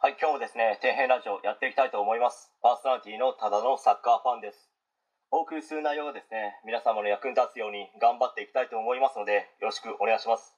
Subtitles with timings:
[0.00, 2.54] はい、今日もですね、底辺ラジオやっていきたいと思います。
[2.62, 4.70] パーソナリティのただのサッカーファンです。
[5.34, 10.54] お送りする内容はですね、皆様の役に立つように頑張っていきたいと思いますので、よろしくお願いします。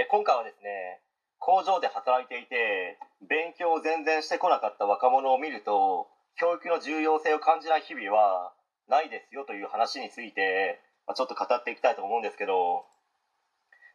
[0.00, 1.04] え今回はですね、
[1.36, 2.96] 工場で働いていて、
[3.28, 6.08] 勉強を全然してこなかった若者を見ると、
[6.40, 8.56] 教育の重要性を感じない日々は
[8.88, 12.88] ないですよという話について、まあ、ちょっと語っていきたいと思うんですけど、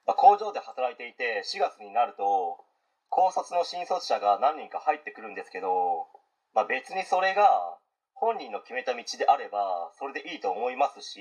[0.05, 2.62] まあ、工場で働いていて4月になると、
[3.18, 6.06] 高卒の新卒者が何人か入ってくるんですけど、
[6.54, 7.50] まあ、別にそれが
[8.14, 11.18] 本人の決めた道であればそれでいいと思いますし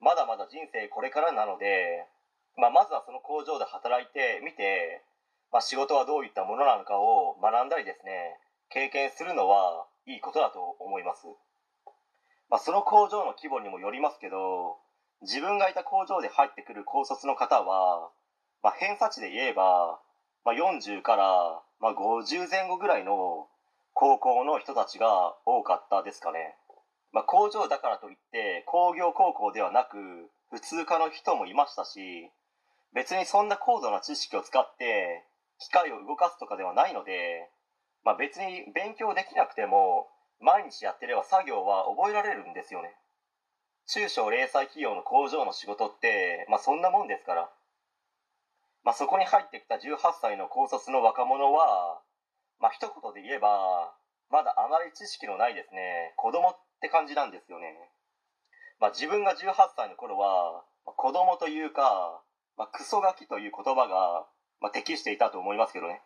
[0.00, 2.08] まだまだ人生これからなので、
[2.56, 5.04] まあ、まずはその工場で働いてみて、
[5.52, 8.40] まあ、仕事はどういったものなのかを学んだりですね
[8.72, 11.28] 経験するのはいいことだと思います、
[12.48, 14.80] まあ、その工場の規模にもよりますけど
[15.20, 18.08] 自分がいた工場で入ってくる高卒の方は、
[18.64, 20.00] ま、偏差値で言えば
[20.44, 23.48] まあ、40から、まあ、50前後ぐらいの
[23.94, 26.56] 高校の人たちが多かったですかね、
[27.12, 29.96] まあ、工場だからといって工業高校ではなく
[30.50, 32.30] 普通科の人もいましたし
[32.94, 35.24] 別にそんな高度な知識を使って
[35.60, 37.50] 機械を動かすとかではないので、
[38.04, 40.08] まあ、別に勉強できなくても
[40.40, 42.96] 毎日やってれば作業は覚えられるんですよね。
[43.86, 47.50] 中小零細企業の工場の仕事って、まあ、そんなもんですから。
[48.84, 52.00] まあ、そこに入ってきた18歳の高卒の若者は、
[52.60, 53.92] まあ、一言で言えば
[54.30, 56.14] まだあまり知識のないですね。
[56.16, 57.74] 子供って感じなんですよね、
[58.78, 62.22] まあ、自分が18歳の頃は子供というか、
[62.56, 64.26] まあ、クソガキという言葉が、
[64.60, 66.00] まあ、適していたと思いますけどね、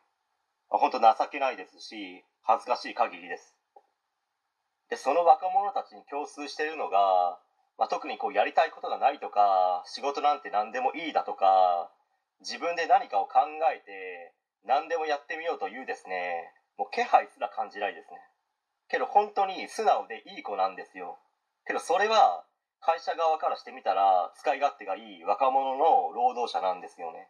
[0.70, 3.54] まあ、本当情けないですし恥ずかしい限りです。
[4.90, 7.38] でその若者たちに共通しているのが、
[7.78, 11.90] まあ、特にこうやりたいことがないとか仕事なんて何でもいいだとか
[12.40, 13.40] 自分で何かを考
[13.72, 18.18] えて何でもやってみようというですねもう気配すら感じないですね。
[18.88, 21.18] けど本当に素直でいい子なんですよ。
[21.66, 22.44] けどそれは
[22.80, 27.28] 会社側からしてみたら使い勝手がいい若者の労働者なんですよね。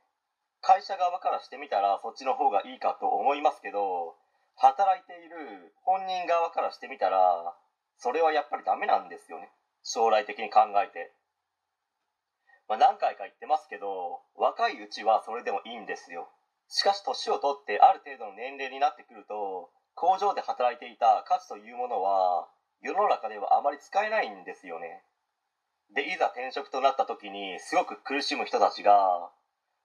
[0.60, 4.16] 会社側からしてみたらそっちの方がいいかと思いますけど
[4.56, 7.54] 働いている本人側からしてみたら
[7.98, 9.50] それはやっぱりダメなんですよね。
[9.82, 11.12] 将来的に考えて。
[12.68, 16.28] まあ、何回か言ってますけど若いうちはそれでもいいんですよ。
[16.68, 22.48] しかし年を取ってある程度の年齢になってくると工場で働いていた価値というものは
[22.80, 25.04] 世の中ではあまり使えないんですよね。
[25.94, 29.30] でいざ転職となった時にすごく苦しむ人たちが、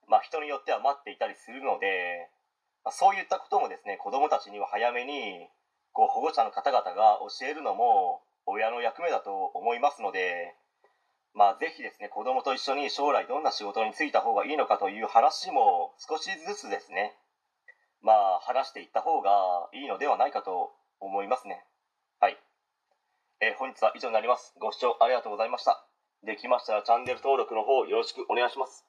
[0.07, 2.29] まあ、人によっては待っていたりするので、
[2.83, 5.47] まあ、そういったこともですね子どもたちには早めに
[5.91, 10.55] こう保護者の方々が教えるのも親の役目だと思いますので
[11.49, 17.17] まあ、ぜひですね子供と一緒に将来どんな仕事に就いた方がいいのかという話も少しずつですね
[18.03, 21.65] まあ話していった方がいいのではないかと思いますね。
[22.19, 22.37] はい、
[23.41, 24.53] えー、本日は以上になります。
[24.59, 25.83] ご視聴ありがとうございました。
[26.23, 28.85] できましたらチャンネル登録の方よろしくお願いします。